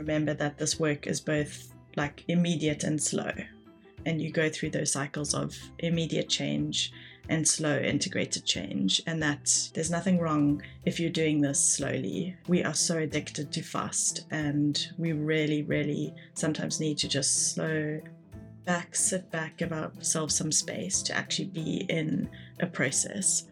[0.00, 3.32] Remember that this work is both like immediate and slow.
[4.06, 6.90] And you go through those cycles of immediate change
[7.28, 9.02] and slow integrated change.
[9.06, 12.34] And that there's nothing wrong if you're doing this slowly.
[12.48, 18.00] We are so addicted to fast, and we really, really sometimes need to just slow
[18.64, 22.26] back, sit back, give ourselves some space to actually be in
[22.60, 23.44] a process.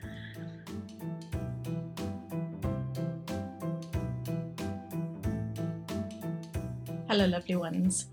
[7.18, 8.06] Hello, lovely ones.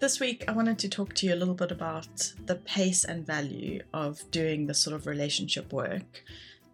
[0.00, 3.26] This week, I wanted to talk to you a little bit about the pace and
[3.26, 6.22] value of doing this sort of relationship work.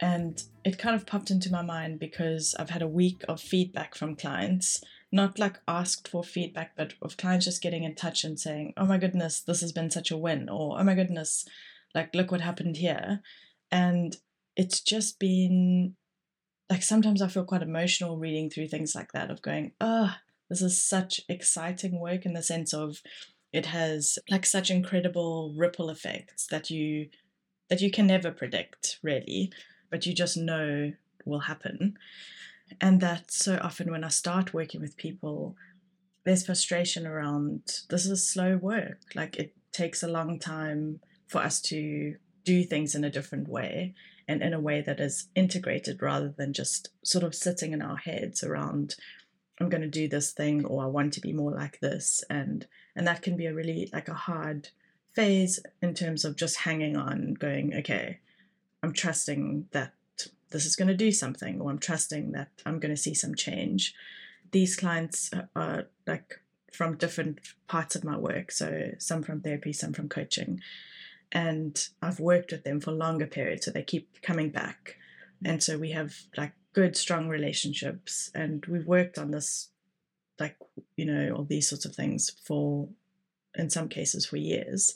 [0.01, 3.95] And it kind of popped into my mind because I've had a week of feedback
[3.95, 4.83] from clients,
[5.13, 8.87] not like asked for feedback, but of clients just getting in touch and saying, oh
[8.87, 11.47] my goodness, this has been such a win, or oh my goodness,
[11.95, 13.21] like, look what happened here.
[13.71, 14.17] And
[14.57, 15.95] it's just been
[16.69, 20.17] like sometimes I feel quite emotional reading through things like that of going, oh,
[20.51, 23.01] this is such exciting work in the sense of
[23.53, 27.09] it has like such incredible ripple effects that you
[27.69, 29.53] that you can never predict really,
[29.91, 30.93] but you just know
[31.25, 31.97] will happen.
[32.81, 35.57] And that so often when I start working with people,
[36.25, 38.99] there's frustration around this is slow work.
[39.15, 43.95] Like it takes a long time for us to do things in a different way
[44.27, 47.97] and in a way that is integrated rather than just sort of sitting in our
[47.97, 48.97] heads around
[49.61, 52.67] I'm going to do this thing or I want to be more like this and
[52.97, 54.69] and that can be a really like a hard
[55.13, 58.21] phase in terms of just hanging on going okay
[58.83, 59.93] I'm trusting that
[60.51, 63.35] this is going to do something or I'm trusting that I'm going to see some
[63.35, 63.95] change.
[64.51, 66.41] These clients are like
[66.73, 70.61] from different parts of my work so some from therapy some from coaching
[71.33, 74.97] and I've worked with them for longer periods so they keep coming back
[75.45, 78.31] and so we have like good, strong relationships.
[78.35, 79.69] And we've worked on this,
[80.39, 80.57] like,
[80.97, 82.89] you know, all these sorts of things for,
[83.55, 84.95] in some cases, for years.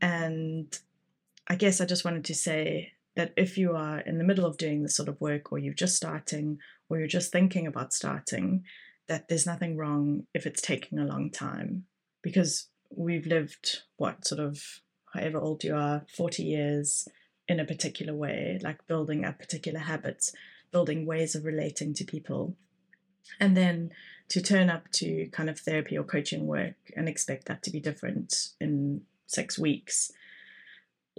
[0.00, 0.78] And
[1.48, 4.58] I guess I just wanted to say that if you are in the middle of
[4.58, 8.64] doing this sort of work, or you're just starting, or you're just thinking about starting,
[9.08, 11.84] that there's nothing wrong if it's taking a long time
[12.22, 14.80] because we've lived what sort of
[15.12, 17.08] however old you are 40 years
[17.48, 20.32] in a particular way like building up particular habits
[20.70, 22.56] building ways of relating to people.
[23.40, 23.90] And then
[24.28, 27.80] to turn up to kind of therapy or coaching work and expect that to be
[27.80, 30.12] different in six weeks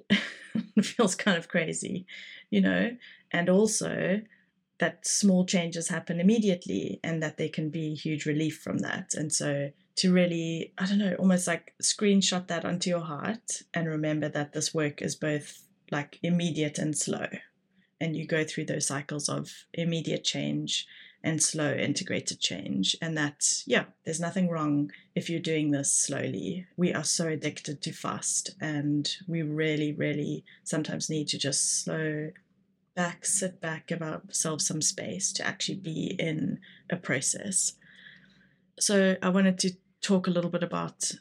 [0.81, 2.05] feels kind of crazy,
[2.49, 2.95] you know?
[3.31, 4.21] And also
[4.79, 9.13] that small changes happen immediately and that there can be huge relief from that.
[9.13, 13.87] And so to really, I don't know, almost like screenshot that onto your heart and
[13.87, 17.27] remember that this work is both like immediate and slow
[17.99, 20.87] and you go through those cycles of immediate change
[21.23, 22.95] and slow integrated change.
[23.01, 26.67] And that, yeah, there's nothing wrong if you're doing this slowly.
[26.77, 32.31] We are so addicted to fast, and we really, really sometimes need to just slow
[32.95, 36.59] back, sit back, give ourselves some space to actually be in
[36.89, 37.73] a process.
[38.79, 39.71] So, I wanted to
[40.01, 41.11] talk a little bit about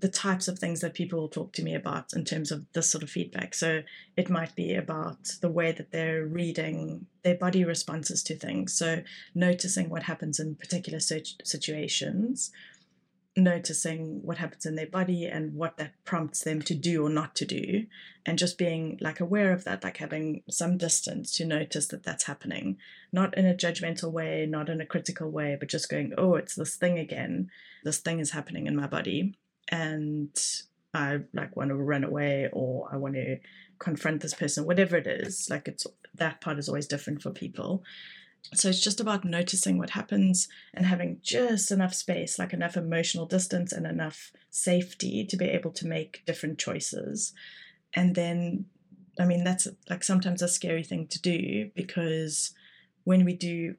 [0.00, 2.90] the types of things that people will talk to me about in terms of this
[2.90, 3.52] sort of feedback.
[3.52, 3.82] So
[4.16, 8.72] it might be about the way that they're reading their body responses to things.
[8.72, 9.02] So
[9.34, 12.52] noticing what happens in particular situations,
[13.36, 17.34] noticing what happens in their body and what that prompts them to do or not
[17.34, 17.86] to do,
[18.24, 22.24] and just being like aware of that, like having some distance to notice that that's
[22.24, 22.76] happening,
[23.12, 26.54] not in a judgmental way, not in a critical way, but just going, oh, it's
[26.54, 27.50] this thing again.
[27.82, 29.34] This thing is happening in my body
[29.68, 30.30] and
[30.94, 33.38] I like want to run away or I want to
[33.78, 35.48] confront this person, whatever it is.
[35.50, 37.84] Like it's that part is always different for people.
[38.54, 43.26] So it's just about noticing what happens and having just enough space, like enough emotional
[43.26, 47.32] distance and enough safety to be able to make different choices.
[47.94, 48.66] And then,
[49.18, 52.54] I mean, that's like sometimes a scary thing to do because
[53.04, 53.74] when we do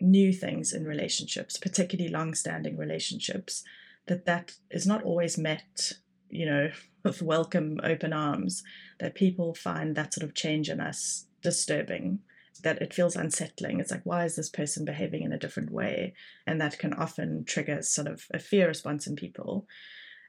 [0.00, 3.64] new things in relationships, particularly long standing relationships,
[4.06, 5.92] that that is not always met,
[6.28, 6.70] you know,
[7.04, 8.62] with welcome open arms,
[9.00, 12.20] that people find that sort of change in us disturbing,
[12.62, 13.80] that it feels unsettling.
[13.80, 16.14] It's like, why is this person behaving in a different way?
[16.46, 19.66] And that can often trigger sort of a fear response in people.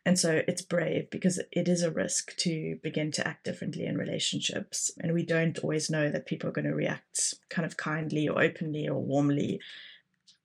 [0.05, 3.97] And so it's brave because it is a risk to begin to act differently in
[3.97, 4.91] relationships.
[4.99, 8.41] And we don't always know that people are going to react kind of kindly or
[8.41, 9.61] openly or warmly.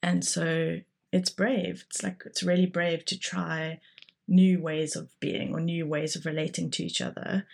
[0.01, 0.79] And so
[1.13, 1.85] it's brave.
[1.89, 3.81] It's like it's really brave to try
[4.27, 7.47] new ways of being or new ways of relating to each other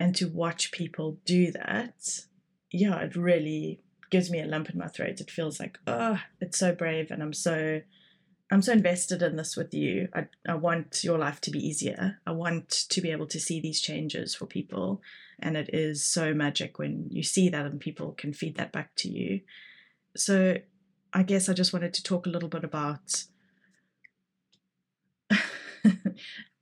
[0.00, 2.20] and to watch people do that.
[2.70, 5.20] Yeah, it really gives me a lump in my throat.
[5.20, 7.82] It feels like, oh, it's so brave and I'm so
[8.50, 10.08] I'm so invested in this with you.
[10.14, 12.20] I, I want your life to be easier.
[12.24, 15.02] I want to be able to see these changes for people.
[15.40, 18.94] And it is so magic when you see that and people can feed that back
[18.96, 19.40] to you.
[20.16, 20.58] So
[21.16, 23.24] I guess I just wanted to talk a little bit about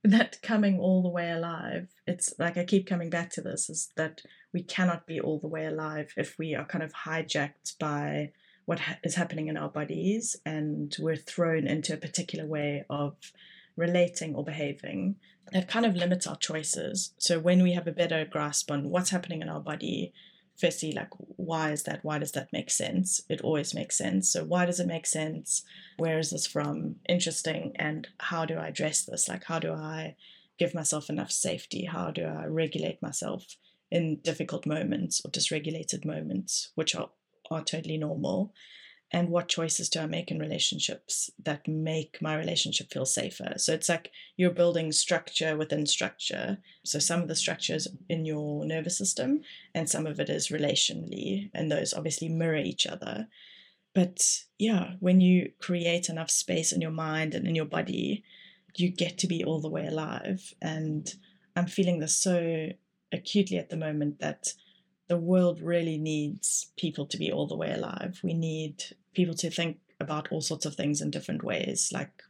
[0.05, 1.89] that coming all the way alive.
[2.07, 4.21] It's like I keep coming back to this is that
[4.53, 8.31] we cannot be all the way alive if we are kind of hijacked by
[8.63, 13.17] what ha- is happening in our bodies and we're thrown into a particular way of
[13.75, 15.17] relating or behaving
[15.51, 17.13] that kind of limits our choices.
[17.17, 20.13] So when we have a better grasp on what's happening in our body,
[20.59, 22.03] firstly, like why is that?
[22.03, 23.21] Why does that make sense?
[23.29, 24.31] It always makes sense.
[24.31, 25.63] So why does it make sense?
[25.97, 26.97] Where is this from?
[27.07, 27.73] Interesting.
[27.75, 29.27] And how do I address this?
[29.27, 30.15] Like how do I
[30.57, 31.85] give myself enough safety?
[31.85, 33.57] How do I regulate myself
[33.91, 37.09] in difficult moments or dysregulated moments, which are
[37.51, 38.53] are totally normal
[39.11, 43.53] and what choices do I make in relationships that make my relationship feel safer?
[43.57, 46.57] So it's like you're building structure within structure.
[46.83, 49.41] So some of the structures in your nervous system,
[49.73, 53.27] and some of it is relationally, and those obviously mirror each other.
[53.93, 54.21] But
[54.57, 58.23] yeah, when you create enough space in your mind and in your body,
[58.75, 60.53] you get to be all the way alive.
[60.61, 61.13] And
[61.55, 62.69] I'm feeling this so
[63.13, 64.47] acutely at the moment that
[65.07, 68.19] the world really needs people to be all the way alive.
[68.23, 72.23] We need people to think about all sorts of things in different ways, like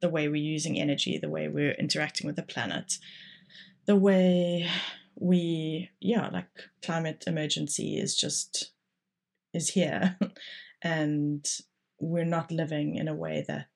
[0.00, 2.94] the way we're using energy, the way we're interacting with the planet,
[3.86, 4.68] the way
[5.14, 6.48] we, yeah, like
[6.84, 8.72] climate emergency is just
[9.54, 10.18] is here,
[10.82, 11.46] and
[11.98, 13.70] we're not living in a way that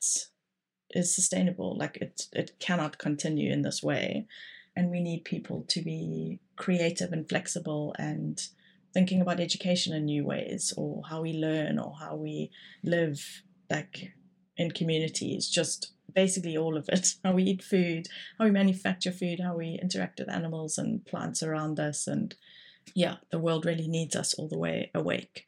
[0.91, 1.79] is sustainable.
[1.79, 4.26] Like it, it cannot continue in this way
[4.77, 8.49] and we need people to be creative and flexible and
[8.93, 12.51] thinking about education in new ways or how we learn or how we
[12.83, 14.13] live like
[14.57, 17.15] in communities just basically all of it.
[17.25, 21.43] How we eat food how we manufacture food how we interact with animals and plants
[21.43, 22.07] around us.
[22.07, 22.35] And
[22.95, 25.45] yeah the world really needs us all the way awake.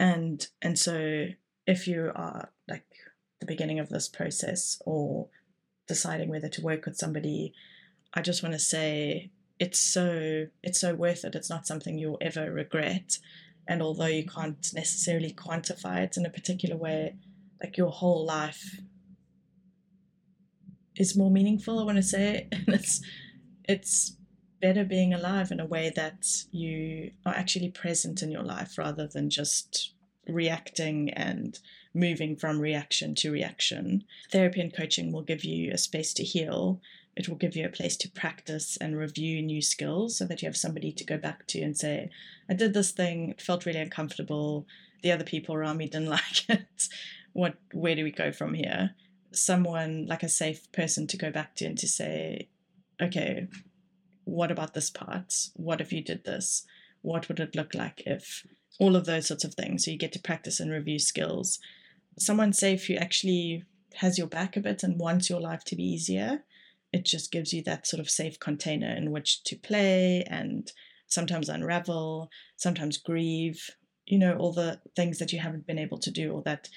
[0.00, 1.26] And and so
[1.66, 2.86] if you are like
[3.40, 5.28] the beginning of this process or
[5.86, 7.54] deciding whether to work with somebody
[8.14, 11.34] I just want to say it's so it's so worth it.
[11.34, 13.18] It's not something you'll ever regret.
[13.68, 17.14] And although you can't necessarily quantify it in a particular way,
[17.62, 18.80] like your whole life
[20.96, 22.48] is more meaningful, I want to say.
[22.52, 23.00] And it's
[23.64, 24.16] it's
[24.60, 29.06] better being alive in a way that you are actually present in your life rather
[29.06, 29.92] than just
[30.28, 31.58] reacting and
[31.94, 34.04] moving from reaction to reaction.
[34.30, 36.80] Therapy and coaching will give you a space to heal
[37.14, 40.46] it will give you a place to practice and review new skills so that you
[40.48, 42.10] have somebody to go back to and say,
[42.48, 44.66] I did this thing, it felt really uncomfortable.
[45.02, 46.88] The other people around me didn't like it.
[47.34, 48.90] What where do we go from here?
[49.32, 52.48] Someone like a safe person to go back to and to say,
[53.00, 53.48] okay,
[54.24, 55.34] what about this part?
[55.54, 56.64] What if you did this?
[57.02, 58.46] What would it look like if
[58.78, 59.84] all of those sorts of things?
[59.84, 61.58] So you get to practice and review skills.
[62.18, 63.64] Someone safe who actually
[63.96, 66.44] has your back a bit and wants your life to be easier
[66.92, 70.72] it just gives you that sort of safe container in which to play and
[71.06, 73.70] sometimes unravel, sometimes grieve,
[74.06, 76.68] you know, all the things that you haven't been able to do or that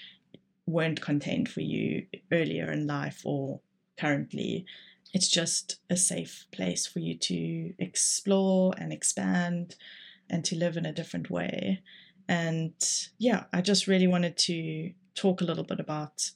[0.66, 3.60] weren't contained for you earlier in life or
[3.98, 4.66] currently.
[5.14, 9.76] It's just a safe place for you to explore and expand
[10.30, 11.82] and to live in a different way.
[12.28, 12.74] And
[13.18, 16.32] yeah, I just really wanted to talk a little bit about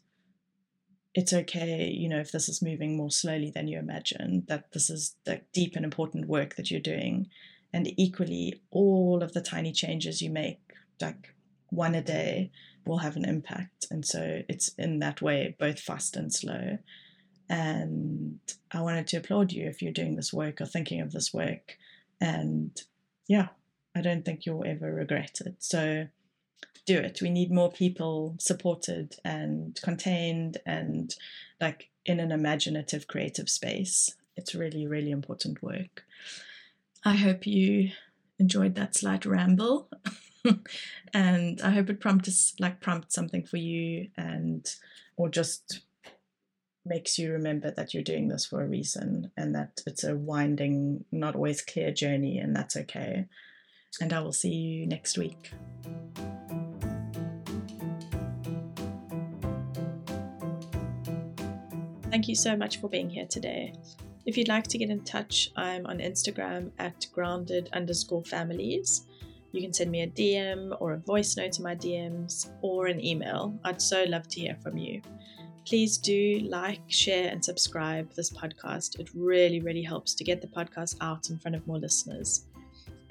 [1.16, 4.90] it's okay, you know, if this is moving more slowly than you imagine, that this
[4.90, 7.28] is the deep and important work that you're doing.
[7.74, 10.60] And equally, all of the tiny changes you make,
[11.02, 11.34] like
[11.70, 12.52] one a day,
[12.86, 13.88] will have an impact.
[13.92, 16.78] And so it's in that way, both fast and slow.
[17.50, 18.40] And
[18.72, 21.78] I wanted to applaud you if you're doing this work or thinking of this work.
[22.22, 22.80] And
[23.28, 23.48] yeah,
[23.96, 25.56] I don't think you'll ever regret it.
[25.60, 26.08] So
[26.86, 27.22] do it.
[27.22, 31.14] We need more people supported and contained and
[31.62, 34.16] like in an imaginative, creative space.
[34.36, 36.04] It's really, really important work.
[37.06, 37.92] I hope you
[38.40, 39.90] enjoyed that slight ramble.
[41.14, 44.68] and I hope it prompted like prompts something for you and
[45.18, 45.82] or just
[46.86, 51.06] makes you remember that you're doing this for a reason and that it's a winding,
[51.12, 53.26] not always clear journey, and that's okay.
[54.02, 55.52] And I will see you next week.
[62.10, 63.74] Thank you so much for being here today.
[64.26, 69.06] If you'd like to get in touch, I'm on Instagram at grounded underscore families.
[69.52, 73.04] You can send me a DM or a voice note to my DMs or an
[73.04, 73.58] email.
[73.64, 75.02] I'd so love to hear from you.
[75.66, 79.00] Please do like, share, and subscribe this podcast.
[79.00, 82.46] It really, really helps to get the podcast out in front of more listeners.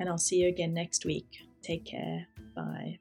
[0.00, 1.46] And I'll see you again next week.
[1.62, 2.26] Take care.
[2.54, 2.98] Bye.